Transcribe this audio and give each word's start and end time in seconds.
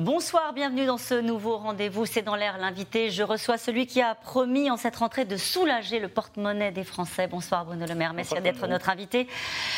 Bonsoir, 0.00 0.52
bienvenue 0.54 0.86
dans 0.86 0.98
ce 0.98 1.14
nouveau 1.14 1.56
rendez-vous. 1.56 2.04
C'est 2.04 2.22
dans 2.22 2.34
l'air 2.34 2.58
l'invité. 2.58 3.10
Je 3.10 3.22
reçois 3.22 3.58
celui 3.58 3.86
qui 3.86 4.02
a 4.02 4.16
promis 4.16 4.68
en 4.68 4.76
cette 4.76 4.96
rentrée 4.96 5.24
de 5.24 5.36
soulager 5.36 6.00
le 6.00 6.08
porte-monnaie 6.08 6.72
des 6.72 6.82
Français. 6.82 7.28
Bonsoir 7.28 7.64
Bruno 7.64 7.86
Le 7.86 7.94
Maire, 7.94 8.12
merci 8.12 8.34
d'être 8.40 8.66
notre 8.66 8.90
invité. 8.90 9.28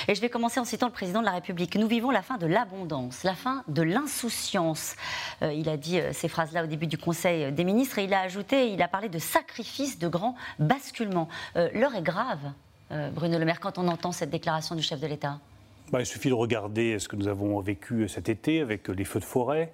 Et 0.09 0.15
je 0.15 0.21
vais 0.23 0.31
commencer 0.31 0.59
en 0.59 0.65
citant 0.65 0.87
le 0.87 0.93
président 0.93 1.21
de 1.21 1.27
la 1.27 1.33
République. 1.33 1.77
Nous 1.77 1.87
vivons 1.87 2.11
la 2.11 2.23
fin 2.23 2.39
de 2.39 2.47
l'abondance, 2.47 3.25
la 3.25 3.35
fin 3.35 3.63
de 3.69 3.83
l'insouciance. 3.83 4.97
Euh, 5.43 5.53
il 5.53 5.69
a 5.69 5.77
dit 5.77 6.01
euh, 6.01 6.15
ces 6.15 6.29
phrases-là 6.29 6.65
au 6.65 6.67
début 6.67 6.87
du 6.87 6.97
Conseil 6.97 7.53
des 7.53 7.65
ministres 7.65 7.99
et 7.99 8.05
il 8.05 8.15
a 8.15 8.21
ajouté, 8.21 8.71
il 8.71 8.81
a 8.81 8.89
parlé 8.89 9.11
de 9.11 9.19
sacrifice, 9.19 9.99
de 9.99 10.09
grands 10.09 10.35
basculements. 10.59 11.29
Euh, 11.57 11.69
l'heure 11.75 11.95
est 11.95 12.01
grave, 12.01 12.41
Bruno 13.13 13.39
Le 13.39 13.45
Maire, 13.45 13.61
quand 13.61 13.77
on 13.77 13.87
entend 13.87 14.13
cette 14.13 14.31
déclaration 14.31 14.77
du 14.77 14.83
chef 14.83 14.99
de 14.99 15.09
l'État. 15.09 15.41
Bah, 15.93 16.01
il 16.01 16.07
suffit 16.07 16.29
de 16.29 16.35
regarder 16.35 16.99
ce 16.99 17.07
que 17.07 17.15
nous 17.15 17.29
avons 17.29 17.61
vécu 17.61 18.09
cet 18.09 18.29
été 18.29 18.61
avec 18.61 18.89
les 18.89 19.05
feux 19.05 19.21
de 19.21 19.25
forêt. 19.25 19.73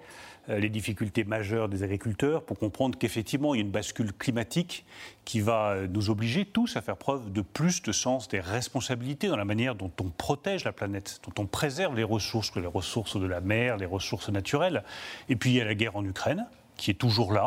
Euh, 0.49 0.59
les 0.59 0.69
difficultés 0.69 1.23
majeures 1.23 1.69
des 1.69 1.85
agriculteurs 1.85 2.43
pour 2.43 2.59
comprendre 2.59 2.99
qu'effectivement, 2.99 3.55
il 3.55 3.59
y 3.59 3.61
a 3.61 3.65
une 3.65 3.71
bascule 3.71 4.13
climatique 4.13 4.85
qui 5.25 5.41
va 5.41 5.71
euh, 5.71 5.87
nous 5.87 6.11
obliger 6.11 6.45
tous 6.45 6.77
à 6.77 6.83
faire 6.83 6.97
preuve 6.97 7.31
de 7.33 7.43
plus 7.43 7.81
de 7.81 7.93
sens 7.93 8.27
des 8.27 8.41
responsabilités 8.41 9.29
dans 9.29 9.37
la 9.37 9.45
manière 9.45 9.77
dont 9.77 9.93
on 10.01 10.11
protège 10.11 10.65
la 10.65 10.73
planète, 10.73 11.21
dont 11.25 11.43
on 11.43 11.47
préserve 11.47 11.95
les 11.95 12.03
ressources, 12.03 12.55
les 12.57 12.67
ressources 12.67 13.21
de 13.21 13.27
la 13.27 13.41
mer, 13.41 13.77
les 13.77 13.87
ressources 13.87 14.31
naturelles. 14.31 14.83
Et 15.29 15.37
puis 15.37 15.51
il 15.51 15.57
y 15.57 15.61
a 15.61 15.65
la 15.65 15.77
guerre 15.77 15.95
en 15.95 16.05
Ukraine 16.05 16.47
qui 16.83 16.91
est 16.91 16.95
toujours 16.95 17.33
là, 17.33 17.45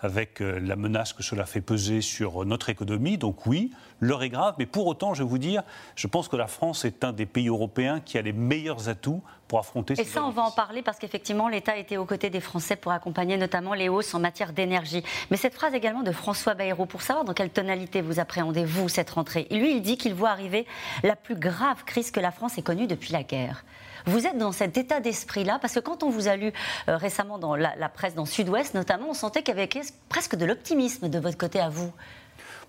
avec 0.00 0.42
euh, 0.42 0.60
la 0.60 0.76
menace 0.76 1.14
que 1.14 1.22
cela 1.22 1.46
fait 1.46 1.62
peser 1.62 2.02
sur 2.02 2.44
notre 2.44 2.68
économie. 2.68 3.16
Donc 3.16 3.46
oui, 3.46 3.72
l'heure 3.98 4.22
est 4.22 4.28
grave, 4.28 4.56
mais 4.58 4.66
pour 4.66 4.86
autant, 4.86 5.14
je 5.14 5.22
vais 5.22 5.28
vous 5.28 5.38
dire, 5.38 5.62
je 5.96 6.06
pense 6.06 6.28
que 6.28 6.36
la 6.36 6.48
France 6.48 6.84
est 6.84 7.02
un 7.02 7.14
des 7.14 7.24
pays 7.24 7.48
européens 7.48 8.00
qui 8.00 8.18
a 8.18 8.22
les 8.22 8.34
meilleurs 8.34 8.90
atouts 8.90 9.22
pour 9.48 9.58
affronter 9.58 9.94
Et 9.98 10.04
ça, 10.04 10.22
on 10.22 10.28
va 10.28 10.42
en 10.42 10.50
parler 10.50 10.82
parce 10.82 10.98
qu'effectivement, 10.98 11.48
l'État 11.48 11.78
était 11.78 11.96
aux 11.96 12.04
côtés 12.04 12.28
des 12.28 12.40
Français 12.42 12.76
pour 12.76 12.92
accompagner 12.92 13.38
notamment 13.38 13.72
les 13.72 13.88
hausses 13.88 14.12
en 14.12 14.20
matière 14.20 14.52
d'énergie. 14.52 15.02
Mais 15.30 15.38
cette 15.38 15.54
phrase 15.54 15.72
également 15.72 16.02
de 16.02 16.12
François 16.12 16.52
Bayrou, 16.52 16.84
pour 16.84 17.00
savoir 17.00 17.24
dans 17.24 17.32
quelle 17.32 17.50
tonalité 17.50 18.02
vous 18.02 18.20
appréhendez, 18.20 18.66
vous, 18.66 18.90
cette 18.90 19.08
rentrée. 19.08 19.46
Lui, 19.50 19.76
il 19.76 19.80
dit 19.80 19.96
qu'il 19.96 20.12
voit 20.12 20.30
arriver 20.30 20.66
la 21.02 21.16
plus 21.16 21.36
grave 21.36 21.84
crise 21.86 22.10
que 22.10 22.20
la 22.20 22.32
France 22.32 22.58
ait 22.58 22.62
connue 22.62 22.86
depuis 22.86 23.14
la 23.14 23.22
guerre. 23.22 23.64
Vous 24.06 24.26
êtes 24.26 24.36
dans 24.36 24.52
cet 24.52 24.76
état 24.76 25.00
d'esprit-là 25.00 25.58
Parce 25.60 25.74
que 25.74 25.80
quand 25.80 26.02
on 26.02 26.10
vous 26.10 26.28
a 26.28 26.36
lu 26.36 26.52
euh, 26.88 26.96
récemment 26.96 27.38
dans 27.38 27.56
la, 27.56 27.88
presse, 27.88 28.14
dans 28.14 28.26
Sud-Ouest 28.26 28.74
notamment, 28.74 29.10
on 29.10 29.14
sentait 29.14 29.42
qu'il 29.42 29.56
y 29.56 29.58
avait 29.58 29.68
presque 30.08 30.36
de 30.36 30.44
l'optimisme 30.44 31.08
de 31.08 31.18
votre 31.18 31.38
côté 31.38 31.58
à 31.60 31.70
vous. 31.70 31.90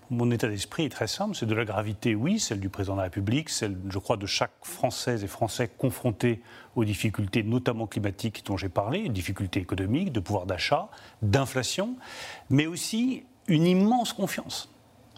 Mon 0.08 0.30
état 0.30 0.46
d'esprit 0.46 0.84
est 0.84 0.90
très 0.90 1.08
simple, 1.08 1.34
c'est 1.34 1.46
de 1.46 1.54
la 1.54 1.64
gravité, 1.64 2.14
oui, 2.14 2.38
celle 2.38 2.60
du 2.60 2.68
président 2.68 2.94
de 2.94 2.98
la 2.98 3.04
République, 3.04 3.50
celle, 3.50 3.76
je 3.88 3.98
crois, 3.98 4.16
de 4.16 4.26
chaque 4.26 4.52
Française 4.62 5.24
et 5.24 5.26
Français 5.26 5.68
confrontés 5.76 6.42
aux 6.76 6.84
difficultés, 6.84 7.42
notamment 7.42 7.88
climatiques 7.88 8.44
dont 8.46 8.56
j'ai 8.56 8.68
parlé, 8.68 9.08
difficultés 9.08 9.58
économiques, 9.58 10.12
de 10.12 10.20
pouvoir 10.20 10.46
d'achat, 10.46 10.88
d'inflation, 11.22 11.96
mais 12.50 12.66
aussi 12.66 13.24
une 13.48 13.66
immense 13.66 14.12
confiance. 14.12 14.70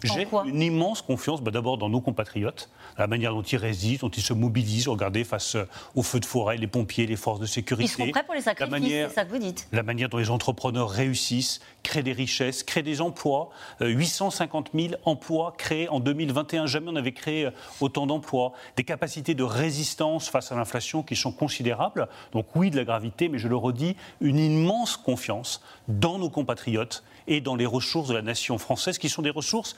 J'ai 0.03 0.27
une 0.45 0.61
immense 0.61 1.01
confiance, 1.01 1.41
bah, 1.41 1.51
d'abord 1.51 1.77
dans 1.77 1.89
nos 1.89 2.01
compatriotes, 2.01 2.69
la 2.97 3.07
manière 3.07 3.33
dont 3.33 3.41
ils 3.41 3.57
résistent, 3.57 4.01
dont 4.01 4.09
ils 4.09 4.23
se 4.23 4.33
mobilisent. 4.33 4.87
Regardez, 4.87 5.23
face 5.23 5.55
euh, 5.55 5.65
aux 5.95 6.03
feux 6.03 6.19
de 6.19 6.25
forêt, 6.25 6.57
les 6.57 6.67
pompiers, 6.67 7.05
les 7.05 7.15
forces 7.15 7.39
de 7.39 7.45
sécurité. 7.45 7.91
Ils 7.91 8.05
sont 8.05 8.11
prêts 8.11 8.23
pour 8.23 8.35
les 8.35 8.41
sacrifices, 8.41 8.87
c'est 8.87 9.09
ça 9.09 9.25
que 9.25 9.31
vous 9.31 9.37
dites. 9.37 9.67
La 9.71 9.83
manière 9.83 10.09
dont 10.09 10.17
les 10.17 10.29
entrepreneurs 10.29 10.89
réussissent, 10.89 11.59
créent 11.83 12.03
des 12.03 12.13
richesses, 12.13 12.63
créent 12.63 12.83
des 12.83 13.01
emplois. 13.01 13.49
850 13.81 14.71
euh, 14.73 14.79
000 14.89 14.93
emplois 15.05 15.53
créés 15.57 15.89
en 15.89 15.99
2021. 15.99 16.65
Jamais 16.65 16.89
on 16.89 16.93
n'avait 16.93 17.11
créé 17.11 17.45
euh, 17.45 17.51
autant 17.81 18.07
d'emplois. 18.07 18.53
Des 18.77 18.83
capacités 18.83 19.33
de 19.33 19.43
résistance 19.43 20.29
face 20.29 20.51
à 20.51 20.55
l'inflation 20.55 21.03
qui 21.03 21.15
sont 21.15 21.31
considérables. 21.31 22.07
Donc 22.31 22.47
oui, 22.55 22.69
de 22.69 22.77
la 22.77 22.85
gravité, 22.85 23.29
mais 23.29 23.37
je 23.37 23.47
le 23.47 23.55
redis, 23.55 23.95
une 24.21 24.39
immense 24.39 24.97
confiance 24.97 25.61
dans 25.87 26.19
nos 26.19 26.29
compatriotes 26.29 27.03
et 27.27 27.41
dans 27.41 27.55
les 27.55 27.65
ressources 27.65 28.09
de 28.09 28.13
la 28.13 28.21
nation 28.21 28.57
française, 28.57 28.97
qui 28.97 29.07
sont 29.07 29.21
des 29.21 29.29
ressources 29.29 29.75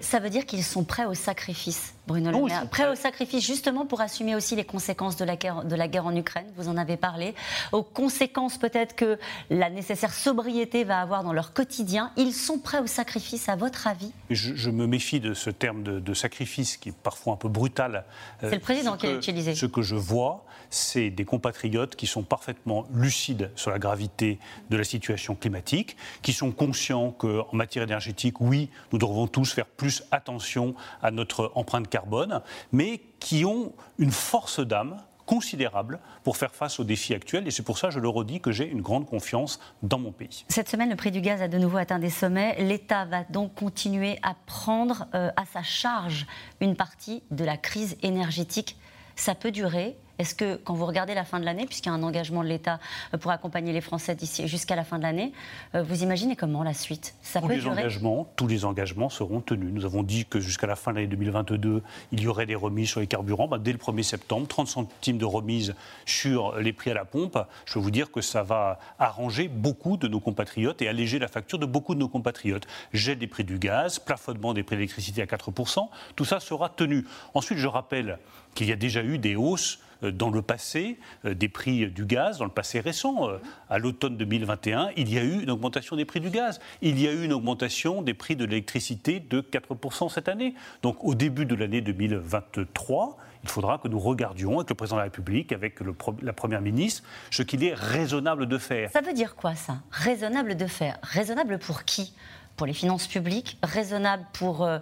Ça 0.00 0.20
veut 0.20 0.30
dire 0.30 0.46
qu'ils 0.46 0.64
sont 0.64 0.84
prêts 0.84 1.04
au 1.04 1.14
sacrifice, 1.14 1.93
Bruno 2.06 2.30
Le 2.30 2.44
Maire. 2.44 2.68
Prêts 2.68 2.88
au 2.88 2.94
sacrifice 2.94 3.44
justement 3.44 3.86
pour 3.86 4.00
assumer 4.00 4.34
aussi 4.34 4.56
les 4.56 4.64
conséquences 4.64 5.16
de 5.16 5.24
la, 5.24 5.36
guerre, 5.36 5.64
de 5.64 5.74
la 5.74 5.88
guerre 5.88 6.06
en 6.06 6.14
Ukraine, 6.14 6.46
vous 6.56 6.68
en 6.68 6.76
avez 6.76 6.96
parlé, 6.96 7.34
aux 7.72 7.82
conséquences 7.82 8.58
peut-être 8.58 8.94
que 8.94 9.18
la 9.50 9.70
nécessaire 9.70 10.12
sobriété 10.12 10.84
va 10.84 11.00
avoir 11.00 11.24
dans 11.24 11.32
leur 11.32 11.52
quotidien. 11.52 12.10
Ils 12.16 12.34
sont 12.34 12.58
prêts 12.58 12.80
au 12.80 12.86
sacrifice, 12.86 13.48
à 13.48 13.56
votre 13.56 13.86
avis? 13.86 14.12
Je, 14.30 14.70
me 14.70 14.86
méfie 14.86 15.20
de 15.20 15.34
ce 15.34 15.50
terme 15.50 15.82
de, 15.82 16.14
sacrifice 16.14 16.76
qui 16.76 16.90
est 16.90 16.96
parfois 16.96 17.34
un 17.34 17.36
peu 17.36 17.48
brutal. 17.48 18.04
Euh, 18.42 18.48
C'est 18.50 18.56
le 18.56 18.60
président 18.60 18.96
qui 18.96 19.06
l'a 19.06 19.14
utilisé. 19.14 19.54
Ce 19.54 19.66
que 19.66 19.82
je 19.82 19.96
vois, 19.96 20.44
c'est 20.70 21.10
des 21.10 21.24
compatriotes 21.24 21.96
qui 21.96 22.06
sont 22.06 22.22
parfaitement 22.22 22.86
lucides 22.92 23.50
sur 23.56 23.70
la 23.70 23.78
gravité 23.78 24.38
de 24.70 24.76
la 24.76 24.84
situation 24.84 25.34
climatique, 25.34 25.96
qui 26.22 26.32
sont 26.32 26.52
conscients 26.52 27.10
qu'en 27.12 27.46
matière 27.52 27.84
énergétique, 27.84 28.40
oui, 28.40 28.68
nous 28.92 28.98
devons 28.98 29.26
tous 29.26 29.52
faire 29.52 29.66
plus 29.66 30.04
attention 30.10 30.74
à 31.02 31.10
notre 31.10 31.52
empreinte 31.54 31.88
carbone, 31.94 32.42
mais 32.72 33.00
qui 33.20 33.44
ont 33.44 33.72
une 33.98 34.10
force 34.10 34.58
d'âme 34.58 34.96
considérable 35.26 36.00
pour 36.24 36.36
faire 36.36 36.52
face 36.52 36.80
aux 36.80 36.84
défis 36.84 37.14
actuels. 37.14 37.46
Et 37.46 37.52
c'est 37.52 37.62
pour 37.62 37.78
ça, 37.78 37.88
je 37.90 38.00
le 38.00 38.08
redis, 38.08 38.40
que 38.40 38.50
j'ai 38.50 38.68
une 38.68 38.82
grande 38.82 39.06
confiance 39.06 39.60
dans 39.84 40.00
mon 40.00 40.10
pays. 40.10 40.44
Cette 40.48 40.68
semaine, 40.68 40.90
le 40.90 40.96
prix 40.96 41.12
du 41.12 41.20
gaz 41.20 41.40
a 41.40 41.46
de 41.46 41.56
nouveau 41.56 41.78
atteint 41.78 42.00
des 42.00 42.10
sommets. 42.10 42.56
L'État 42.58 43.04
va 43.04 43.22
donc 43.22 43.54
continuer 43.54 44.18
à 44.24 44.34
prendre 44.46 45.06
euh, 45.14 45.30
à 45.36 45.44
sa 45.46 45.62
charge 45.62 46.26
une 46.60 46.74
partie 46.74 47.22
de 47.30 47.44
la 47.44 47.56
crise 47.56 47.96
énergétique. 48.02 48.76
Ça 49.14 49.36
peut 49.36 49.52
durer 49.52 49.96
est-ce 50.18 50.34
que 50.34 50.56
quand 50.56 50.74
vous 50.74 50.86
regardez 50.86 51.14
la 51.14 51.24
fin 51.24 51.40
de 51.40 51.44
l'année, 51.44 51.66
puisqu'il 51.66 51.88
y 51.88 51.92
a 51.92 51.94
un 51.94 52.02
engagement 52.02 52.42
de 52.42 52.48
l'État 52.48 52.78
euh, 53.12 53.18
pour 53.18 53.30
accompagner 53.30 53.72
les 53.72 53.80
Français 53.80 54.14
d'ici 54.14 54.46
jusqu'à 54.46 54.76
la 54.76 54.84
fin 54.84 54.98
de 54.98 55.02
l'année, 55.02 55.32
euh, 55.74 55.82
vous 55.82 56.02
imaginez 56.02 56.36
comment 56.36 56.62
la 56.62 56.74
suite 56.74 57.14
Ça 57.22 57.40
tous 57.40 57.48
les 57.48 57.66
engagements, 57.66 58.28
Tous 58.36 58.46
les 58.46 58.64
engagements 58.64 59.08
seront 59.08 59.40
tenus. 59.40 59.72
Nous 59.72 59.84
avons 59.84 60.02
dit 60.02 60.24
que 60.24 60.40
jusqu'à 60.40 60.66
la 60.66 60.76
fin 60.76 60.92
de 60.92 60.96
l'année 60.96 61.08
2022, 61.08 61.82
il 62.12 62.20
y 62.20 62.28
aurait 62.28 62.46
des 62.46 62.54
remises 62.54 62.90
sur 62.90 63.00
les 63.00 63.06
carburants. 63.06 63.48
Bah, 63.48 63.58
dès 63.58 63.72
le 63.72 63.78
1er 63.78 64.02
septembre, 64.02 64.46
30 64.46 64.68
centimes 64.68 65.18
de 65.18 65.24
remise 65.24 65.74
sur 66.06 66.56
les 66.58 66.72
prix 66.72 66.90
à 66.90 66.94
la 66.94 67.04
pompe. 67.04 67.38
Je 67.66 67.74
peux 67.74 67.80
vous 67.80 67.90
dire 67.90 68.12
que 68.12 68.20
ça 68.20 68.42
va 68.42 68.78
arranger 68.98 69.48
beaucoup 69.48 69.96
de 69.96 70.06
nos 70.06 70.20
compatriotes 70.20 70.80
et 70.82 70.88
alléger 70.88 71.18
la 71.18 71.28
facture 71.28 71.58
de 71.58 71.66
beaucoup 71.66 71.94
de 71.94 72.00
nos 72.00 72.08
compatriotes. 72.08 72.66
Gel 72.92 73.18
des 73.18 73.26
prix 73.26 73.44
du 73.44 73.58
gaz, 73.58 73.98
plafonnement 73.98 74.54
des 74.54 74.62
prix 74.62 74.76
de 74.76 74.80
l'électricité 74.80 75.22
à 75.22 75.26
4%, 75.26 75.88
tout 76.14 76.24
ça 76.24 76.40
sera 76.40 76.68
tenu. 76.68 77.04
Ensuite, 77.34 77.58
je 77.58 77.68
rappelle 77.68 78.18
qu'il 78.54 78.68
y 78.68 78.72
a 78.72 78.76
déjà 78.76 79.02
eu 79.02 79.18
des 79.18 79.36
hausses 79.36 79.80
dans 80.10 80.30
le 80.30 80.42
passé 80.42 80.98
euh, 81.24 81.34
des 81.34 81.48
prix 81.48 81.86
du 81.86 82.04
gaz, 82.04 82.38
dans 82.38 82.44
le 82.44 82.50
passé 82.50 82.80
récent. 82.80 83.28
Euh, 83.28 83.38
à 83.68 83.78
l'automne 83.78 84.16
2021, 84.16 84.90
il 84.96 85.12
y 85.12 85.18
a 85.18 85.22
eu 85.22 85.42
une 85.42 85.50
augmentation 85.50 85.96
des 85.96 86.04
prix 86.04 86.20
du 86.20 86.30
gaz. 86.30 86.60
Il 86.82 87.00
y 87.00 87.08
a 87.08 87.12
eu 87.12 87.24
une 87.24 87.32
augmentation 87.32 88.02
des 88.02 88.14
prix 88.14 88.36
de 88.36 88.44
l'électricité 88.44 89.20
de 89.20 89.40
4% 89.40 90.10
cette 90.10 90.28
année. 90.28 90.54
Donc 90.82 91.02
au 91.04 91.14
début 91.14 91.46
de 91.46 91.54
l'année 91.54 91.80
2023, 91.80 93.16
il 93.44 93.50
faudra 93.50 93.76
que 93.78 93.88
nous 93.88 94.00
regardions 94.00 94.56
avec 94.56 94.70
le 94.70 94.74
président 94.74 94.96
de 94.96 95.00
la 95.00 95.04
République, 95.04 95.52
avec 95.52 95.78
la 96.22 96.32
Première 96.32 96.62
ministre, 96.62 97.02
ce 97.30 97.42
qu'il 97.42 97.62
est 97.62 97.74
raisonnable 97.74 98.46
de 98.46 98.56
faire. 98.56 98.90
Ça 98.90 99.02
veut 99.02 99.12
dire 99.12 99.36
quoi 99.36 99.54
ça? 99.54 99.76
Raisonnable 99.90 100.56
de 100.56 100.66
faire 100.66 100.96
Raisonnable 101.02 101.58
pour 101.58 101.84
qui? 101.84 102.14
Pour 102.56 102.66
les 102.66 102.72
finances 102.72 103.08
publiques, 103.08 103.58
raisonnable 103.64 104.24
pour, 104.32 104.62
euh, 104.62 104.78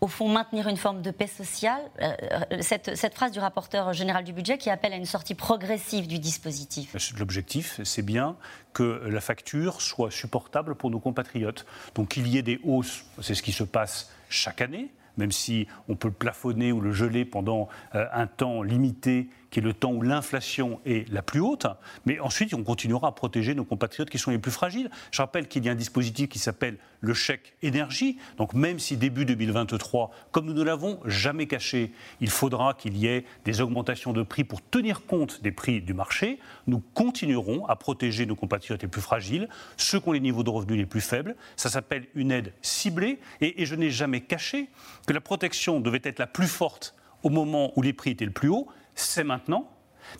au 0.00 0.08
fond, 0.08 0.28
maintenir 0.28 0.66
une 0.66 0.76
forme 0.76 1.02
de 1.02 1.12
paix 1.12 1.28
sociale? 1.28 1.80
Euh, 2.00 2.12
euh, 2.50 2.58
cette, 2.60 2.96
cette, 2.96 3.14
phrase 3.14 3.30
du 3.30 3.38
rapporteur 3.38 3.92
général 3.92 4.24
du 4.24 4.32
budget 4.32 4.58
qui 4.58 4.70
appelle 4.70 4.92
à 4.92 4.96
une 4.96 5.06
sortie 5.06 5.36
progressive 5.36 6.08
du 6.08 6.18
dispositif. 6.18 6.96
L'objectif, 7.16 7.80
c'est 7.84 8.02
bien 8.02 8.34
que 8.72 9.02
la 9.06 9.20
facture 9.20 9.80
soit 9.80 10.10
supportable 10.10 10.74
pour 10.74 10.90
nos 10.90 10.98
compatriotes. 10.98 11.64
Donc 11.94 12.08
qu'il 12.08 12.26
y 12.26 12.38
ait 12.38 12.42
des 12.42 12.60
hausses, 12.64 13.04
c'est 13.20 13.34
ce 13.34 13.42
qui 13.42 13.52
se 13.52 13.64
passe 13.64 14.10
chaque 14.28 14.60
année 14.60 14.90
même 15.16 15.32
si 15.32 15.66
on 15.88 15.96
peut 15.96 16.08
le 16.08 16.14
plafonner 16.14 16.72
ou 16.72 16.80
le 16.80 16.92
geler 16.92 17.24
pendant 17.24 17.68
euh, 17.94 18.06
un 18.12 18.26
temps 18.26 18.62
limité, 18.62 19.28
qui 19.52 19.60
est 19.60 19.62
le 19.62 19.74
temps 19.74 19.92
où 19.92 20.02
l'inflation 20.02 20.80
est 20.86 21.08
la 21.12 21.22
plus 21.22 21.40
haute. 21.40 21.66
Mais 22.06 22.18
ensuite, 22.18 22.54
on 22.54 22.64
continuera 22.64 23.08
à 23.08 23.12
protéger 23.12 23.54
nos 23.54 23.64
compatriotes 23.64 24.10
qui 24.10 24.18
sont 24.18 24.30
les 24.30 24.38
plus 24.38 24.50
fragiles. 24.50 24.90
Je 25.12 25.20
rappelle 25.20 25.46
qu'il 25.46 25.64
y 25.64 25.68
a 25.68 25.72
un 25.72 25.76
dispositif 25.76 26.30
qui 26.30 26.38
s'appelle 26.38 26.78
le 27.00 27.12
chèque 27.12 27.54
énergie. 27.62 28.16
Donc 28.38 28.54
même 28.54 28.78
si 28.78 28.96
début 28.96 29.26
2023, 29.26 30.10
comme 30.30 30.46
nous 30.46 30.54
ne 30.54 30.62
l'avons 30.62 31.00
jamais 31.04 31.46
caché, 31.46 31.92
il 32.20 32.30
faudra 32.30 32.72
qu'il 32.72 32.96
y 32.96 33.06
ait 33.06 33.24
des 33.44 33.60
augmentations 33.60 34.14
de 34.14 34.22
prix 34.22 34.44
pour 34.44 34.62
tenir 34.62 35.04
compte 35.04 35.42
des 35.42 35.52
prix 35.52 35.82
du 35.82 35.92
marché, 35.92 36.38
nous 36.66 36.82
continuerons 36.94 37.66
à 37.66 37.76
protéger 37.76 38.24
nos 38.24 38.36
compatriotes 38.36 38.82
les 38.82 38.88
plus 38.88 39.02
fragiles, 39.02 39.48
ceux 39.76 40.00
qui 40.00 40.08
ont 40.08 40.12
les 40.12 40.20
niveaux 40.20 40.44
de 40.44 40.50
revenus 40.50 40.78
les 40.78 40.86
plus 40.86 41.02
faibles. 41.02 41.36
Ça 41.56 41.68
s'appelle 41.68 42.06
une 42.14 42.32
aide 42.32 42.54
ciblée. 42.62 43.18
Et, 43.40 43.66
je 43.66 43.74
n'ai 43.74 43.90
jamais 43.90 44.20
caché 44.20 44.70
que 45.06 45.12
la 45.12 45.20
protection 45.20 45.80
devait 45.80 46.00
être 46.04 46.18
la 46.18 46.26
plus 46.26 46.48
forte 46.48 46.94
au 47.22 47.30
moment 47.30 47.72
où 47.76 47.82
les 47.82 47.92
prix 47.92 48.10
étaient 48.10 48.24
le 48.24 48.32
plus 48.32 48.48
haut, 48.48 48.66
c'est 48.94 49.24
maintenant. 49.24 49.68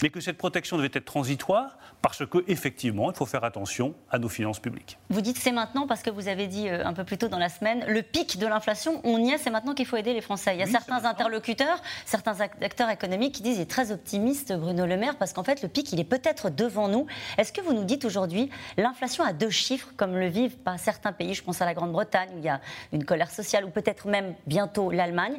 mais 0.03 0.11
que 0.11 0.21
cette 0.21 0.39
protection 0.39 0.77
devait 0.77 0.91
être 0.93 1.05
transitoire 1.05 1.77
parce 2.03 2.27
qu'effectivement, 2.27 3.11
il 3.11 3.17
faut 3.17 3.27
faire 3.27 3.45
attention 3.45 3.95
à 4.11 4.19
nos 4.19 4.29
finances 4.29 4.59
publiques. 4.59 4.99
Vous 5.11 5.21
dites 5.21 5.39
c'est 5.39 5.53
maintenant 5.53 5.87
parce 5.87 6.03
que 6.03 6.11
vous 6.11 6.29
avez 6.29 6.49
dit 6.49 6.69
euh, 6.69 6.85
un 6.85 6.93
peu 6.93 7.05
plus 7.05 7.19
tôt 7.19 7.29
dans 7.29 7.39
la 7.39 7.49
semaine, 7.49 7.85
le 7.87 8.03
pic 8.03 8.39
de 8.39 8.47
l'inflation, 8.47 9.01
on 9.05 9.19
y 9.19 9.31
est, 9.31 9.39
c'est 9.39 9.51
maintenant 9.51 9.75
qu'il 9.75 9.87
faut 9.87 9.97
aider 9.97 10.13
les 10.13 10.21
Français. 10.21 10.55
Il 10.55 10.61
y 10.61 10.63
a 10.63 10.67
certains 10.67 11.05
interlocuteurs, 11.05 11.81
certains 12.05 12.41
acteurs 12.41 12.91
économiques 12.91 13.37
qui 13.37 13.43
disent 13.43 13.59
il 13.59 13.63
est 13.63 13.71
très 13.71 13.93
optimiste, 13.93 14.53
Bruno 14.53 14.87
Le 14.87 14.97
Maire, 14.97 15.17
parce 15.17 15.33
qu'en 15.33 15.45
fait, 15.45 15.63
le 15.63 15.69
pic, 15.69 15.93
il 15.93 16.01
est 16.01 16.05
peut-être 16.05 16.51
devant 16.51 16.89
nous. 16.89 17.07
Est-ce 17.39 17.53
que 17.53 17.61
vous 17.61 17.73
nous 17.73 17.85
dites 17.85 18.05
aujourd'hui 18.05 18.51
l'inflation 18.77 19.25
à 19.25 19.33
deux 19.33 19.51
chiffres, 19.51 19.89
comme 19.97 20.17
le 20.17 20.27
vivent 20.27 20.57
pas 20.57 20.79
certains 20.79 21.13
pays, 21.13 21.35
je 21.35 21.43
pense 21.43 21.63
à 21.63 21.67
la 21.67 21.75
Grande-Bretagne, 21.75 22.31
où 22.35 22.39
il 22.39 22.45
y 22.45 22.49
a 22.49 22.61
une 22.93 23.05
colère 23.05 23.31
sociale, 23.31 23.65
ou 23.65 23.71
peut-être 23.71 24.09
même 24.09 24.35
bientôt 24.47 24.91
l'Allemagne, 24.91 25.39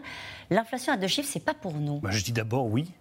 l'inflation 0.50 0.94
à 0.94 0.98
deux 0.98 1.08
chiffres, 1.08 1.30
c'est 1.32 1.44
pas 1.44 1.54
pour 1.54 1.74
nous 1.74 2.00
bah, 2.00 2.12
Je 2.12 2.24
dis 2.24 2.32
d'abord 2.32 2.68
oui. 2.68 2.92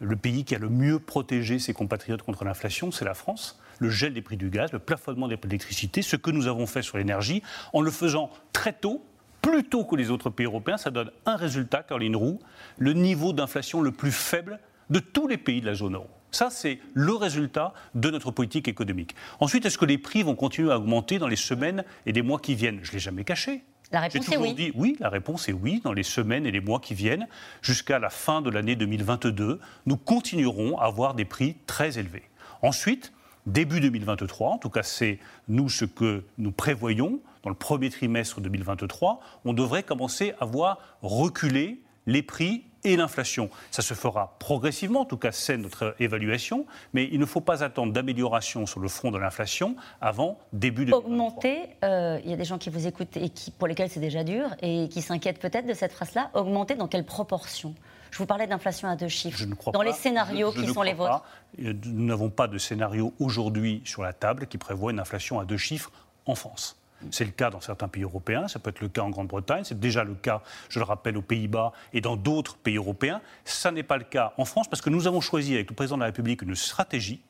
Le 0.00 0.16
pays 0.16 0.44
qui 0.44 0.54
a 0.54 0.58
le 0.58 0.68
mieux 0.68 0.98
protégé 0.98 1.58
ses 1.58 1.72
compatriotes 1.72 2.22
contre 2.22 2.44
l'inflation, 2.44 2.90
c'est 2.90 3.04
la 3.04 3.14
France. 3.14 3.58
Le 3.78 3.90
gel 3.90 4.14
des 4.14 4.22
prix 4.22 4.36
du 4.36 4.50
gaz, 4.50 4.72
le 4.72 4.78
plafonnement 4.78 5.28
des 5.28 5.36
prix 5.36 5.48
de 5.48 5.52
l'électricité, 5.52 6.02
ce 6.02 6.16
que 6.16 6.30
nous 6.30 6.46
avons 6.46 6.66
fait 6.66 6.82
sur 6.82 6.98
l'énergie, 6.98 7.42
en 7.72 7.80
le 7.80 7.90
faisant 7.90 8.30
très 8.52 8.72
tôt, 8.72 9.04
plus 9.42 9.64
tôt 9.64 9.84
que 9.84 9.96
les 9.96 10.10
autres 10.10 10.30
pays 10.30 10.46
européens, 10.46 10.76
ça 10.76 10.90
donne 10.90 11.10
un 11.24 11.36
résultat, 11.36 11.82
Caroline 11.82 12.16
Roux, 12.16 12.40
le 12.78 12.92
niveau 12.92 13.32
d'inflation 13.32 13.80
le 13.80 13.92
plus 13.92 14.12
faible 14.12 14.58
de 14.90 14.98
tous 14.98 15.28
les 15.28 15.38
pays 15.38 15.60
de 15.60 15.66
la 15.66 15.74
zone 15.74 15.94
euro. 15.94 16.08
Ça, 16.30 16.50
c'est 16.50 16.80
le 16.92 17.14
résultat 17.14 17.72
de 17.94 18.10
notre 18.10 18.30
politique 18.30 18.68
économique. 18.68 19.14
Ensuite, 19.40 19.64
est-ce 19.64 19.78
que 19.78 19.84
les 19.84 19.98
prix 19.98 20.22
vont 20.22 20.34
continuer 20.34 20.72
à 20.72 20.78
augmenter 20.78 21.18
dans 21.18 21.28
les 21.28 21.36
semaines 21.36 21.84
et 22.04 22.12
les 22.12 22.22
mois 22.22 22.38
qui 22.38 22.54
viennent? 22.54 22.80
Je 22.82 22.90
ne 22.90 22.94
l'ai 22.94 22.98
jamais 22.98 23.24
caché. 23.24 23.64
La 23.92 24.00
réponse 24.00 24.28
est 24.28 24.36
oui. 24.36 24.54
Dit, 24.54 24.72
oui, 24.74 24.96
la 25.00 25.08
réponse 25.08 25.48
est 25.48 25.52
oui. 25.52 25.80
Dans 25.84 25.92
les 25.92 26.02
semaines 26.02 26.46
et 26.46 26.50
les 26.50 26.60
mois 26.60 26.80
qui 26.80 26.94
viennent, 26.94 27.28
jusqu'à 27.62 27.98
la 27.98 28.10
fin 28.10 28.42
de 28.42 28.50
l'année 28.50 28.76
2022, 28.76 29.60
nous 29.86 29.96
continuerons 29.96 30.78
à 30.78 30.86
avoir 30.86 31.14
des 31.14 31.24
prix 31.24 31.56
très 31.66 31.98
élevés. 31.98 32.24
Ensuite, 32.62 33.12
début 33.46 33.80
2023, 33.80 34.50
en 34.50 34.58
tout 34.58 34.70
cas 34.70 34.82
c'est 34.82 35.18
nous 35.48 35.68
ce 35.68 35.84
que 35.84 36.24
nous 36.38 36.52
prévoyons, 36.52 37.20
dans 37.42 37.50
le 37.50 37.56
premier 37.56 37.90
trimestre 37.90 38.40
2023, 38.40 39.20
on 39.44 39.52
devrait 39.52 39.84
commencer 39.84 40.34
à 40.40 40.46
voir 40.46 40.78
reculer 41.02 41.80
les 42.06 42.22
prix 42.22 42.64
et 42.86 42.96
l'inflation. 42.96 43.50
Ça 43.70 43.82
se 43.82 43.94
fera 43.94 44.36
progressivement, 44.38 45.00
en 45.00 45.04
tout 45.04 45.16
cas 45.16 45.32
c'est 45.32 45.56
notre 45.56 45.94
évaluation, 45.98 46.66
mais 46.94 47.08
il 47.12 47.18
ne 47.18 47.26
faut 47.26 47.40
pas 47.40 47.62
attendre 47.62 47.92
d'amélioration 47.92 48.64
sur 48.64 48.80
le 48.80 48.88
front 48.88 49.10
de 49.10 49.18
l'inflation 49.18 49.76
avant 50.00 50.38
début 50.52 50.86
de 50.86 50.92
Augmenter, 50.92 51.58
euh, 51.84 52.20
il 52.24 52.30
y 52.30 52.32
a 52.32 52.36
des 52.36 52.44
gens 52.44 52.58
qui 52.58 52.70
vous 52.70 52.86
écoutent 52.86 53.16
et 53.16 53.28
qui, 53.28 53.50
pour 53.50 53.66
lesquels 53.66 53.90
c'est 53.90 54.00
déjà 54.00 54.24
dur 54.24 54.50
et 54.62 54.88
qui 54.88 55.02
s'inquiètent 55.02 55.40
peut-être 55.40 55.66
de 55.66 55.74
cette 55.74 55.92
phrase-là. 55.92 56.30
Augmenter 56.34 56.76
dans 56.76 56.86
quelle 56.86 57.04
proportion? 57.04 57.74
Je 58.12 58.18
vous 58.18 58.26
parlais 58.26 58.46
d'inflation 58.46 58.88
à 58.88 58.96
deux 58.96 59.08
chiffres. 59.08 59.36
Je 59.36 59.44
ne 59.44 59.54
crois 59.54 59.72
dans 59.72 59.82
les 59.82 59.92
scénarios 59.92 60.52
qui 60.52 60.66
sont 60.68 60.82
les 60.82 60.94
vôtres. 60.94 61.24
Nous 61.58 62.06
n'avons 62.06 62.30
pas 62.30 62.46
de 62.46 62.56
scénario 62.56 63.12
aujourd'hui 63.18 63.82
sur 63.84 64.02
la 64.02 64.12
table 64.12 64.46
qui 64.46 64.58
prévoit 64.58 64.92
une 64.92 65.00
inflation 65.00 65.40
à 65.40 65.44
deux 65.44 65.56
chiffres 65.56 65.90
en 66.24 66.34
France. 66.34 66.76
C'est 67.10 67.24
le 67.24 67.30
cas 67.30 67.50
dans 67.50 67.60
certains 67.60 67.88
pays 67.88 68.02
européens, 68.02 68.48
ça 68.48 68.58
peut 68.58 68.70
être 68.70 68.80
le 68.80 68.88
cas 68.88 69.02
en 69.02 69.10
Grande-Bretagne, 69.10 69.64
c'est 69.64 69.78
déjà 69.78 70.02
le 70.02 70.14
cas, 70.14 70.42
je 70.68 70.78
le 70.78 70.84
rappelle, 70.84 71.16
aux 71.16 71.22
Pays-Bas 71.22 71.72
et 71.92 72.00
dans 72.00 72.16
d'autres 72.16 72.56
pays 72.56 72.76
européens. 72.76 73.20
Ça 73.44 73.70
n'est 73.70 73.82
pas 73.82 73.98
le 73.98 74.04
cas 74.04 74.32
en 74.38 74.44
France 74.44 74.68
parce 74.68 74.80
que 74.80 74.90
nous 74.90 75.06
avons 75.06 75.20
choisi 75.20 75.54
avec 75.54 75.68
le 75.68 75.76
président 75.76 75.96
de 75.96 76.00
la 76.00 76.06
République 76.06 76.42
une 76.42 76.54
stratégie 76.54 77.20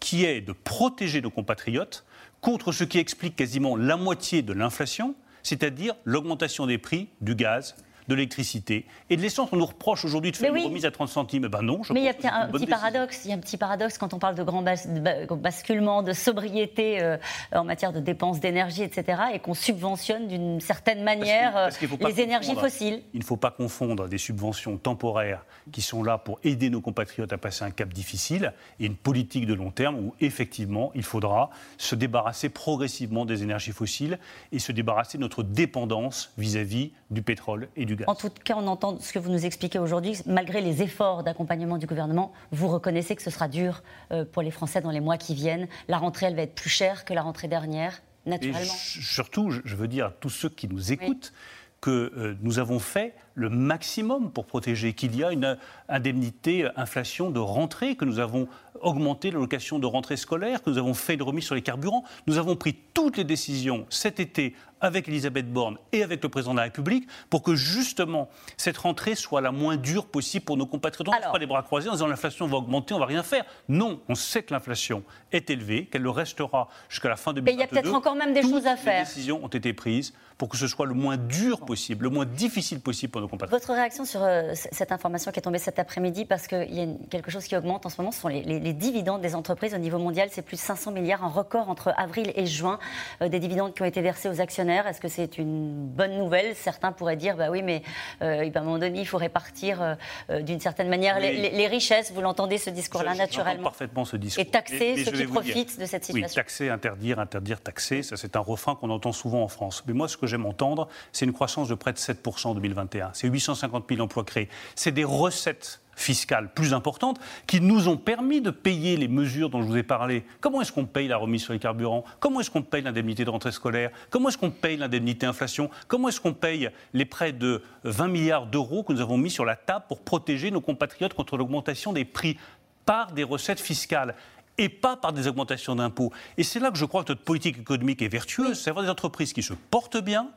qui 0.00 0.24
est 0.24 0.40
de 0.40 0.52
protéger 0.52 1.20
nos 1.20 1.30
compatriotes 1.30 2.04
contre 2.40 2.72
ce 2.72 2.84
qui 2.84 2.98
explique 2.98 3.36
quasiment 3.36 3.76
la 3.76 3.96
moitié 3.96 4.42
de 4.42 4.52
l'inflation, 4.52 5.14
c'est-à-dire 5.42 5.94
l'augmentation 6.04 6.66
des 6.66 6.78
prix 6.78 7.08
du 7.20 7.34
gaz 7.34 7.76
de 8.10 8.14
l'électricité 8.16 8.84
et 9.08 9.16
de 9.16 9.22
l'essence. 9.22 9.48
On 9.52 9.56
nous 9.56 9.64
reproche 9.64 10.04
aujourd'hui 10.04 10.32
de 10.32 10.36
faire 10.36 10.54
une 10.54 10.64
remise 10.64 10.84
à 10.84 10.90
30 10.90 11.08
centimes. 11.08 11.46
Ben 11.46 11.62
non, 11.62 11.82
je 11.82 11.92
Mais 11.92 12.00
il 12.00 12.04
y 12.04 12.08
a 12.08 12.34
un, 12.34 12.48
petit 12.48 12.66
paradoxe. 12.66 13.22
Il 13.24 13.30
y 13.30 13.32
a 13.32 13.36
un 13.36 13.38
petit 13.38 13.56
paradoxe 13.56 13.98
quand 13.98 14.12
on 14.12 14.18
parle 14.18 14.34
de 14.34 14.42
grand 14.42 14.62
basculement, 14.62 16.02
de 16.02 16.12
sobriété 16.12 17.00
euh, 17.00 17.16
en 17.52 17.64
matière 17.64 17.92
de 17.92 18.00
dépenses 18.00 18.40
d'énergie, 18.40 18.82
etc., 18.82 19.22
et 19.32 19.38
qu'on 19.38 19.54
subventionne 19.54 20.26
d'une 20.26 20.60
certaine 20.60 21.04
manière 21.04 21.56
euh, 21.56 21.68
les 22.00 22.20
énergies 22.20 22.54
fossiles. 22.54 23.02
Il 23.14 23.20
ne 23.20 23.24
faut 23.24 23.36
pas 23.36 23.52
confondre 23.52 24.08
des 24.08 24.18
subventions 24.18 24.76
temporaires 24.76 25.44
qui 25.70 25.80
sont 25.80 26.02
là 26.02 26.18
pour 26.18 26.40
aider 26.42 26.68
nos 26.68 26.80
compatriotes 26.80 27.32
à 27.32 27.38
passer 27.38 27.64
un 27.64 27.70
cap 27.70 27.92
difficile 27.92 28.52
et 28.80 28.86
une 28.86 28.96
politique 28.96 29.46
de 29.46 29.54
long 29.54 29.70
terme 29.70 29.96
où 29.96 30.14
effectivement 30.20 30.90
il 30.94 31.04
faudra 31.04 31.50
se 31.78 31.94
débarrasser 31.94 32.48
progressivement 32.48 33.24
des 33.24 33.44
énergies 33.44 33.72
fossiles 33.72 34.18
et 34.50 34.58
se 34.58 34.72
débarrasser 34.72 35.16
de 35.18 35.22
notre 35.22 35.44
dépendance 35.44 36.32
vis-à-vis 36.36 36.86
-vis 36.86 36.99
du 37.10 37.22
pétrole 37.22 37.68
et 37.76 37.84
du 37.84 37.96
en 38.06 38.14
tout 38.14 38.30
cas, 38.44 38.54
on 38.56 38.66
entend 38.66 38.98
ce 39.00 39.12
que 39.12 39.18
vous 39.18 39.30
nous 39.30 39.44
expliquez 39.44 39.78
aujourd'hui. 39.78 40.18
Malgré 40.26 40.60
les 40.60 40.82
efforts 40.82 41.24
d'accompagnement 41.24 41.76
du 41.76 41.86
gouvernement, 41.86 42.32
vous 42.52 42.68
reconnaissez 42.68 43.16
que 43.16 43.22
ce 43.22 43.30
sera 43.30 43.48
dur 43.48 43.82
euh, 44.12 44.24
pour 44.24 44.42
les 44.42 44.50
Français 44.50 44.80
dans 44.80 44.90
les 44.90 45.00
mois 45.00 45.16
qui 45.16 45.34
viennent. 45.34 45.68
La 45.88 45.98
rentrée, 45.98 46.26
elle 46.26 46.36
va 46.36 46.42
être 46.42 46.54
plus 46.54 46.70
chère 46.70 47.04
que 47.04 47.12
la 47.12 47.22
rentrée 47.22 47.48
dernière, 47.48 48.00
naturellement. 48.26 48.72
surtout, 48.74 49.50
je 49.50 49.76
veux 49.76 49.88
dire 49.88 50.06
à 50.06 50.10
tous 50.10 50.30
ceux 50.30 50.48
qui 50.48 50.68
nous 50.68 50.92
écoutent 50.92 51.32
que 51.80 52.12
euh, 52.16 52.36
nous 52.42 52.58
avons 52.58 52.78
fait 52.78 53.14
le 53.40 53.48
maximum 53.48 54.30
pour 54.30 54.44
protéger, 54.44 54.92
qu'il 54.92 55.16
y 55.16 55.24
a 55.24 55.32
une 55.32 55.56
indemnité 55.88 56.68
inflation 56.76 57.30
de 57.30 57.40
rentrée, 57.40 57.96
que 57.96 58.04
nous 58.04 58.18
avons 58.18 58.48
augmenté 58.80 59.30
l'allocation 59.30 59.78
de 59.78 59.86
rentrée 59.86 60.16
scolaire, 60.16 60.62
que 60.62 60.70
nous 60.70 60.78
avons 60.78 60.94
fait 60.94 61.14
une 61.14 61.22
remise 61.22 61.44
sur 61.44 61.54
les 61.54 61.62
carburants. 61.62 62.04
Nous 62.26 62.38
avons 62.38 62.54
pris 62.54 62.76
toutes 62.94 63.16
les 63.16 63.24
décisions 63.24 63.86
cet 63.88 64.20
été 64.20 64.54
avec 64.80 65.08
Elisabeth 65.08 65.52
Borne 65.52 65.76
et 65.92 66.02
avec 66.02 66.22
le 66.22 66.28
président 66.28 66.52
de 66.52 66.58
la 66.58 66.64
République 66.64 67.06
pour 67.28 67.42
que 67.42 67.54
justement 67.54 68.28
cette 68.56 68.78
rentrée 68.78 69.14
soit 69.14 69.40
la 69.40 69.52
moins 69.52 69.76
dure 69.76 70.06
possible 70.06 70.44
pour 70.44 70.56
nos 70.56 70.66
compatriotes. 70.66 71.08
On 71.08 71.28
ne 71.28 71.32
pas 71.32 71.38
les 71.38 71.46
bras 71.46 71.62
croisés 71.62 71.88
en 71.88 71.92
disant 71.92 72.06
l'inflation 72.06 72.46
va 72.46 72.58
augmenter, 72.58 72.94
on 72.94 72.98
va 72.98 73.06
rien 73.06 73.22
faire. 73.22 73.44
Non, 73.68 74.00
on 74.08 74.14
sait 74.14 74.42
que 74.42 74.54
l'inflation 74.54 75.02
est 75.32 75.50
élevée, 75.50 75.86
qu'elle 75.86 76.02
le 76.02 76.10
restera 76.10 76.68
jusqu'à 76.88 77.08
la 77.08 77.16
fin 77.16 77.32
de 77.32 77.40
2022. 77.40 77.50
Mais 77.50 77.56
il 77.56 77.60
y 77.60 77.78
a 77.78 77.82
peut-être 77.82 77.94
encore 77.94 78.16
même 78.16 78.32
des 78.32 78.42
choses 78.42 78.66
à 78.66 78.76
faire. 78.76 79.00
Les 79.00 79.06
décisions 79.06 79.44
ont 79.44 79.48
été 79.48 79.72
prises 79.72 80.14
pour 80.38 80.48
que 80.48 80.56
ce 80.56 80.66
soit 80.66 80.86
le 80.86 80.94
moins 80.94 81.18
dur 81.18 81.60
possible, 81.60 82.04
le 82.04 82.10
moins 82.10 82.24
difficile 82.24 82.80
possible 82.80 83.10
pour 83.10 83.20
nos 83.20 83.28
compatriotes. 83.30 83.60
Votre 83.60 83.74
réaction 83.74 84.04
sur 84.04 84.22
euh, 84.22 84.52
cette 84.54 84.92
information 84.92 85.32
qui 85.32 85.38
est 85.38 85.42
tombée 85.42 85.58
cet 85.58 85.78
après-midi, 85.78 86.24
parce 86.24 86.46
qu'il 86.46 86.74
y 86.74 86.82
a 86.82 86.86
quelque 87.10 87.30
chose 87.30 87.44
qui 87.44 87.56
augmente 87.56 87.86
en 87.86 87.88
ce 87.88 88.00
moment, 88.00 88.12
ce 88.12 88.20
sont 88.20 88.28
les, 88.28 88.72
dividendes 88.72 89.20
des 89.20 89.34
entreprises 89.34 89.74
au 89.74 89.78
niveau 89.78 89.98
mondial. 89.98 90.28
C'est 90.30 90.42
plus 90.42 90.56
de 90.56 90.60
500 90.60 90.92
milliards, 90.92 91.24
un 91.24 91.28
record 91.28 91.68
entre 91.68 91.92
avril 91.96 92.32
et 92.34 92.46
juin, 92.46 92.78
euh, 93.22 93.28
des 93.28 93.40
dividendes 93.40 93.74
qui 93.74 93.82
ont 93.82 93.86
été 93.86 94.00
versés 94.00 94.28
aux 94.28 94.40
actionnaires. 94.40 94.86
Est-ce 94.86 95.00
que 95.00 95.08
c'est 95.08 95.38
une 95.38 95.86
bonne 95.86 96.18
nouvelle? 96.18 96.54
Certains 96.54 96.92
pourraient 96.92 97.16
dire, 97.16 97.36
bah 97.36 97.50
oui, 97.50 97.62
mais 97.62 97.82
euh, 98.22 98.50
à 98.54 98.58
un 98.58 98.62
moment 98.62 98.78
donné, 98.78 99.00
il 99.00 99.06
faut 99.06 99.18
répartir 99.18 99.96
d'une 100.28 100.60
certaine 100.60 100.88
manière 100.88 101.18
les, 101.20 101.66
richesses. 101.66 102.12
Vous 102.12 102.20
l'entendez 102.20 102.58
ce 102.58 102.70
discours-là 102.70 103.14
naturellement 103.14 103.70
parfaitement 103.70 104.04
ce 104.04 104.16
discours. 104.16 104.42
Et 104.42 104.46
taxer 104.46 105.04
ceux 105.04 105.12
qui 105.12 105.24
profitent 105.24 105.78
de 105.78 105.86
cette 105.86 106.04
situation. 106.04 106.28
Oui, 106.28 106.34
taxer, 106.34 106.68
interdire, 106.68 107.18
interdire, 107.18 107.60
taxer, 107.60 108.02
ça 108.02 108.16
c'est 108.16 108.36
un 108.36 108.40
refrain 108.40 108.74
qu'on 108.74 108.90
entend 108.90 109.12
souvent 109.12 109.42
en 109.42 109.48
France. 109.48 109.84
Mais 109.86 109.92
moi, 109.92 110.08
ce 110.08 110.16
que 110.16 110.26
j'aime 110.26 110.46
entendre, 110.46 110.88
c'est 111.12 111.24
une 111.24 111.32
croissance 111.32 111.68
de 111.68 111.74
près 111.74 111.92
de 111.92 111.98
7% 111.98 112.48
en 112.48 112.54
2021. 112.54 113.09
C'est 113.12 113.28
850 113.28 113.84
000 113.88 114.00
emplois 114.00 114.24
créés. 114.24 114.48
C'est 114.74 114.92
des 114.92 115.04
recettes 115.04 115.80
fiscales 116.00 116.52
plus 116.54 116.72
importantes 116.72 117.20
qui 117.46 117.60
nous 117.60 117.88
ont 117.88 117.96
permis 117.96 118.40
de 118.40 118.50
payer 118.50 118.96
les 118.96 119.08
mesures 119.08 119.50
dont 119.50 119.62
je 119.62 119.66
vous 119.66 119.76
ai 119.76 119.82
parlé. 119.82 120.24
Comment 120.40 120.62
est-ce 120.62 120.72
qu'on 120.72 120.86
paye 120.86 121.08
la 121.08 121.18
remise 121.18 121.42
sur 121.42 121.52
les 121.52 121.58
carburants? 121.58 122.04
Comment 122.18 122.40
est-ce 122.40 122.50
qu'on 122.50 122.62
paye 122.62 122.82
l'indemnité 122.82 123.24
de 123.24 123.30
rentrée 123.30 123.52
scolaire? 123.52 123.90
Comment 124.08 124.30
est-ce 124.30 124.38
qu'on 124.38 124.50
paye 124.50 124.76
l'indemnité 124.76 125.26
inflation? 125.26 125.70
Comment 125.88 126.08
est-ce 126.08 126.20
qu'on 126.20 126.32
paye 126.32 126.70
les 126.94 127.04
près 127.04 127.32
de 127.32 127.62
20 127.84 128.08
milliards 128.08 128.46
d'euros 128.46 128.82
que 128.82 128.92
nous 128.92 129.00
avons 129.00 129.18
mis 129.18 129.30
sur 129.30 129.44
la 129.44 129.56
table 129.56 129.84
pour 129.88 130.00
protéger 130.00 130.50
nos 130.50 130.62
compatriotes 130.62 131.14
contre 131.14 131.36
l'augmentation 131.36 131.92
des 131.92 132.06
prix 132.06 132.38
par 132.86 133.12
des 133.12 133.24
recettes 133.24 133.60
fiscales 133.60 134.14
et 134.58 134.68
pas 134.68 134.96
par 134.96 135.12
des 135.12 135.28
augmentations 135.28 135.76
d'impôts? 135.76 136.12
Et 136.38 136.42
c'est 136.42 136.60
là 136.60 136.70
que 136.70 136.78
je 136.78 136.86
crois 136.86 137.04
que 137.04 137.12
notre 137.12 137.24
politique 137.24 137.58
économique 137.58 138.00
est 138.00 138.08
vertueuse, 138.08 138.58
c'est 138.58 138.70
avoir 138.70 138.84
des 138.84 138.90
entreprises 138.90 139.34
qui 139.34 139.42
se 139.42 139.52
portent 139.52 140.02
bien, 140.02 140.30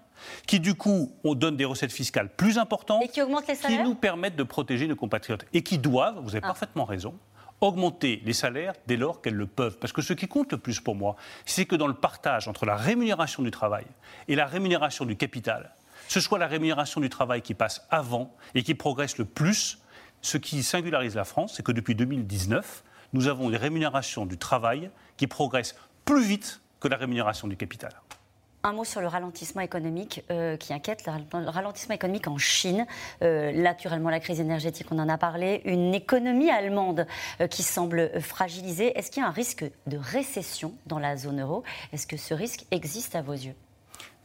qui 0.48 0.60
du 0.60 0.75
coup 0.75 1.13
on 1.24 1.36
donne 1.36 1.58
des 1.58 1.65
recettes 1.65 1.92
fiscales 1.92 2.30
plus 2.30 2.58
importantes, 2.58 3.03
et 3.03 3.08
qui, 3.08 3.22
augmentent 3.22 3.48
les 3.48 3.56
salaires 3.56 3.84
qui 3.84 3.88
nous 3.88 3.96
permettent 3.96 4.36
de 4.36 4.44
protéger 4.44 4.88
nos 4.88 4.96
compatriotes 4.96 5.46
et 5.53 5.63
qui 5.63 5.77
doivent, 5.77 6.20
vous 6.20 6.36
avez 6.36 6.44
ah. 6.44 6.48
parfaitement 6.48 6.86
raison, 6.86 7.13
augmenter 7.62 8.22
les 8.25 8.34
salaires 8.34 8.74
dès 8.88 8.98
lors 8.98 9.22
qu'elles 9.22 9.36
le 9.36 9.48
peuvent. 9.48 9.77
Parce 9.77 9.94
que 9.94 10.01
ce 10.01 10.13
qui 10.13 10.27
compte 10.27 10.51
le 10.51 10.58
plus 10.58 10.80
pour 10.80 10.96
moi, 10.96 11.15
c'est 11.46 11.65
que 11.65 11.75
dans 11.75 11.88
le 11.88 11.94
partage 11.94 12.48
entre 12.48 12.65
la 12.65 12.75
rémunération 12.75 13.44
du 13.44 13.51
travail 13.51 13.86
et 14.27 14.36
la 14.36 14.46
rémunération 14.46 15.06
du 15.06 15.15
capital, 15.15 15.74
ce 16.08 16.20
soit 16.20 16.39
la 16.39 16.48
rémunération 16.48 17.01
du 17.01 17.10
travail 17.10 17.42
qui 17.42 17.53
passe 17.53 17.86
avant 17.89 18.36
et 18.56 18.63
qui 18.63 18.75
progresse 18.75 19.18
le 19.18 19.25
plus. 19.25 19.80
Ce 20.22 20.38
qui 20.38 20.63
singularise 20.63 21.15
la 21.15 21.25
France, 21.25 21.53
c'est 21.56 21.63
que 21.63 21.72
depuis 21.72 21.96
2019, 21.96 22.84
nous 23.13 23.27
avons 23.27 23.50
des 23.50 23.58
rémunérations 23.58 24.25
du 24.25 24.38
travail 24.38 24.89
qui 25.18 25.27
progressent 25.27 25.75
plus 26.06 26.24
vite 26.24 26.62
que 26.80 26.88
la 26.88 26.98
rémunération 26.98 27.48
du 27.48 27.58
capital. 27.58 27.94
Un 28.65 28.72
mot 28.72 28.86
sur 28.86 29.01
le 29.01 29.08
ralentissement 29.08 29.60
économique 29.60 30.24
euh, 30.32 30.55
qui 30.55 30.72
inquiète, 30.72 31.03
le 31.05 31.50
ralentissement 31.50 31.96
économique 31.96 32.29
en 32.29 32.38
Chine. 32.38 32.88
Euh, 33.22 33.51
naturellement, 33.51 34.10
la 34.10 34.22
crise 34.22 34.39
énergétique, 34.39 34.88
on 34.89 35.00
en 35.00 35.10
a 35.10 35.17
parlé. 35.17 35.62
Une 35.65 35.93
économie 35.93 36.50
allemande 36.50 37.05
euh, 37.41 37.48
qui 37.48 37.62
semble 37.62 38.22
fragilisée. 38.22 38.98
Est-ce 38.98 39.12
qu'il 39.12 39.22
y 39.22 39.25
a 39.25 39.27
un 39.27 39.32
risque 39.32 39.65
de 39.88 39.98
récession 39.98 40.74
dans 40.86 40.98
la 40.98 41.17
zone 41.17 41.41
euro? 41.41 41.63
Est-ce 41.91 42.08
que 42.08 42.15
ce 42.15 42.34
risque 42.34 42.63
existe 42.72 43.15
à 43.15 43.22
vos 43.22 43.34
yeux? 43.34 43.55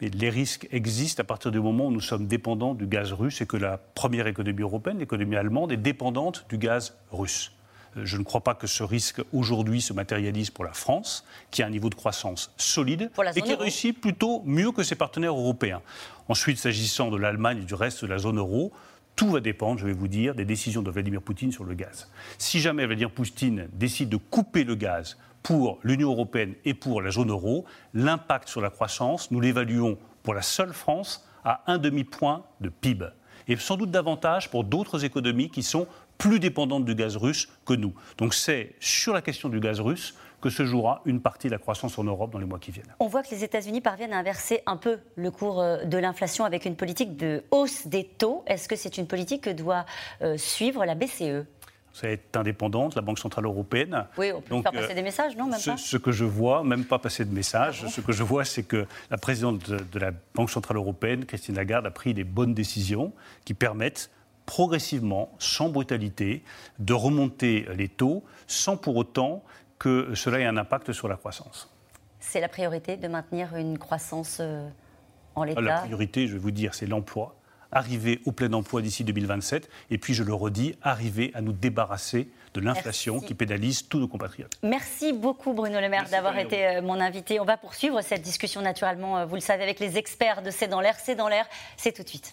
Les 0.00 0.30
risques 0.30 0.68
existent 0.70 1.22
à 1.22 1.26
partir 1.26 1.50
du 1.50 1.58
moment 1.58 1.86
où 1.86 1.90
nous 1.90 2.00
sommes 2.00 2.28
dépendants 2.28 2.74
du 2.74 2.86
gaz 2.86 3.12
russe 3.12 3.40
et 3.40 3.46
que 3.46 3.56
la 3.56 3.76
première 3.76 4.28
économie 4.28 4.62
européenne, 4.62 5.00
l'économie 5.00 5.34
allemande, 5.34 5.72
est 5.72 5.76
dépendante 5.76 6.46
du 6.48 6.58
gaz 6.58 6.96
russe. 7.10 7.57
Je 8.04 8.16
ne 8.16 8.22
crois 8.22 8.40
pas 8.40 8.54
que 8.54 8.66
ce 8.66 8.82
risque 8.82 9.20
aujourd'hui 9.32 9.80
se 9.80 9.92
matérialise 9.92 10.50
pour 10.50 10.64
la 10.64 10.72
France, 10.72 11.24
qui 11.50 11.62
a 11.62 11.66
un 11.66 11.70
niveau 11.70 11.90
de 11.90 11.94
croissance 11.94 12.52
solide 12.56 13.10
et 13.36 13.42
qui 13.42 13.54
réussit 13.54 13.98
plutôt 13.98 14.42
mieux 14.44 14.72
que 14.72 14.82
ses 14.82 14.94
partenaires 14.94 15.36
européens. 15.36 15.82
Ensuite, 16.28 16.58
s'agissant 16.58 17.10
de 17.10 17.16
l'Allemagne 17.16 17.58
et 17.62 17.64
du 17.64 17.74
reste 17.74 18.02
de 18.04 18.08
la 18.08 18.18
zone 18.18 18.38
euro, 18.38 18.72
tout 19.16 19.30
va 19.30 19.40
dépendre, 19.40 19.80
je 19.80 19.86
vais 19.86 19.92
vous 19.92 20.06
dire, 20.06 20.34
des 20.34 20.44
décisions 20.44 20.82
de 20.82 20.90
Vladimir 20.90 21.22
Poutine 21.22 21.50
sur 21.50 21.64
le 21.64 21.74
gaz. 21.74 22.08
Si 22.38 22.60
jamais 22.60 22.86
Vladimir 22.86 23.10
Poutine 23.10 23.68
décide 23.72 24.08
de 24.10 24.16
couper 24.16 24.62
le 24.62 24.76
gaz 24.76 25.16
pour 25.42 25.80
l'Union 25.82 26.12
européenne 26.12 26.54
et 26.64 26.74
pour 26.74 27.02
la 27.02 27.10
zone 27.10 27.30
euro, 27.30 27.64
l'impact 27.94 28.48
sur 28.48 28.60
la 28.60 28.70
croissance, 28.70 29.30
nous 29.30 29.40
l'évaluons 29.40 29.98
pour 30.22 30.34
la 30.34 30.42
seule 30.42 30.72
France 30.72 31.28
à 31.44 31.62
un 31.66 31.78
demi-point 31.78 32.44
de 32.60 32.68
PIB. 32.68 33.06
Et 33.48 33.56
sans 33.56 33.76
doute 33.76 33.90
davantage 33.90 34.50
pour 34.50 34.62
d'autres 34.62 35.04
économies 35.04 35.50
qui 35.50 35.62
sont 35.62 35.86
plus 36.18 36.40
dépendantes 36.40 36.84
du 36.84 36.94
gaz 36.94 37.16
russe 37.16 37.48
que 37.64 37.72
nous. 37.72 37.94
Donc 38.18 38.34
c'est 38.34 38.74
sur 38.80 39.14
la 39.14 39.22
question 39.22 39.48
du 39.48 39.60
gaz 39.60 39.80
russe 39.80 40.14
que 40.40 40.50
se 40.50 40.64
jouera 40.64 41.02
une 41.04 41.20
partie 41.20 41.48
de 41.48 41.52
la 41.52 41.58
croissance 41.58 41.98
en 41.98 42.04
Europe 42.04 42.30
dans 42.30 42.38
les 42.38 42.46
mois 42.46 42.58
qui 42.58 42.70
viennent. 42.70 42.94
On 43.00 43.06
voit 43.06 43.22
que 43.22 43.30
les 43.30 43.42
États-Unis 43.42 43.80
parviennent 43.80 44.12
à 44.12 44.18
inverser 44.18 44.62
un 44.66 44.76
peu 44.76 44.98
le 45.16 45.30
cours 45.30 45.60
euh, 45.60 45.84
de 45.84 45.98
l'inflation 45.98 46.44
avec 46.44 46.64
une 46.64 46.76
politique 46.76 47.16
de 47.16 47.42
hausse 47.50 47.86
des 47.86 48.04
taux. 48.04 48.44
Est-ce 48.46 48.68
que 48.68 48.76
c'est 48.76 48.98
une 48.98 49.06
politique 49.06 49.42
que 49.42 49.50
doit 49.50 49.84
euh, 50.22 50.36
suivre 50.36 50.84
la 50.84 50.94
BCE 50.94 51.46
est 52.04 52.36
indépendante, 52.36 52.94
la 52.94 53.02
Banque 53.02 53.18
Centrale 53.18 53.46
Européenne. 53.46 54.06
Oui, 54.16 54.30
on 54.32 54.40
peut 54.40 54.62
faire 54.62 54.70
passer 54.70 54.92
euh, 54.92 54.94
des 54.94 55.02
messages, 55.02 55.36
non 55.36 55.46
même 55.46 55.58
ce, 55.58 55.76
ce, 55.76 55.96
que 55.96 56.12
je 56.12 56.24
vois, 56.24 56.62
même 56.62 56.84
pas 56.84 57.00
passer 57.00 57.24
de 57.24 57.34
messages, 57.34 57.82
ah 57.84 57.90
ce 57.90 58.00
que 58.00 58.12
je 58.12 58.22
vois, 58.22 58.44
c'est 58.44 58.62
que 58.62 58.86
la 59.10 59.18
présidente 59.18 59.68
de, 59.68 59.78
de 59.78 59.98
la 59.98 60.12
Banque 60.34 60.50
Centrale 60.50 60.76
Européenne, 60.76 61.24
Christine 61.24 61.56
Lagarde, 61.56 61.86
a 61.86 61.90
pris 61.90 62.14
des 62.14 62.22
bonnes 62.22 62.54
décisions 62.54 63.12
qui 63.44 63.54
permettent 63.54 64.10
progressivement, 64.48 65.28
sans 65.38 65.68
brutalité, 65.68 66.42
de 66.78 66.94
remonter 66.94 67.66
les 67.76 67.86
taux 67.86 68.24
sans 68.46 68.78
pour 68.78 68.96
autant 68.96 69.44
que 69.78 70.14
cela 70.14 70.40
ait 70.40 70.46
un 70.46 70.56
impact 70.56 70.92
sur 70.92 71.06
la 71.06 71.16
croissance. 71.16 71.70
C'est 72.18 72.40
la 72.40 72.48
priorité 72.48 72.96
de 72.96 73.08
maintenir 73.08 73.54
une 73.56 73.76
croissance 73.76 74.38
euh, 74.40 74.66
en 75.34 75.44
l'état? 75.44 75.60
La 75.60 75.80
priorité, 75.80 76.26
je 76.26 76.32
vais 76.32 76.38
vous 76.38 76.50
dire, 76.50 76.74
c'est 76.74 76.86
l'emploi. 76.86 77.36
Arriver 77.72 78.22
au 78.24 78.32
plein 78.32 78.50
emploi 78.54 78.80
d'ici 78.80 79.04
2027. 79.04 79.68
Et 79.90 79.98
puis, 79.98 80.14
je 80.14 80.22
le 80.22 80.32
redis, 80.32 80.74
arriver 80.80 81.30
à 81.34 81.42
nous 81.42 81.52
débarrasser 81.52 82.30
de 82.54 82.60
l'inflation 82.60 83.20
qui 83.20 83.34
pénalise 83.34 83.86
tous 83.86 83.98
nos 83.98 84.08
compatriotes. 84.08 84.54
Merci 84.62 85.12
beaucoup 85.12 85.52
Bruno 85.52 85.78
Le 85.78 85.90
Maire 85.90 86.08
d'avoir 86.08 86.38
été 86.38 86.66
euh, 86.66 86.80
mon 86.80 86.98
invité. 86.98 87.38
On 87.38 87.44
va 87.44 87.58
poursuivre 87.58 88.00
cette 88.00 88.22
discussion 88.22 88.62
naturellement, 88.62 89.18
euh, 89.18 89.26
vous 89.26 89.34
le 89.34 89.42
savez, 89.42 89.62
avec 89.62 89.78
les 89.78 89.98
experts 89.98 90.40
de 90.40 90.50
C'est 90.50 90.68
dans 90.68 90.80
l'air. 90.80 90.96
C'est 90.98 91.16
dans 91.16 91.28
l'air, 91.28 91.44
c'est 91.76 91.92
tout 91.92 92.02
de 92.02 92.08
suite. 92.08 92.32